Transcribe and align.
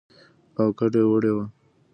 او 0.59 0.67
کډه 0.77 0.99
يې 1.03 1.07
وړې 1.11 1.31
وه. 1.35 1.45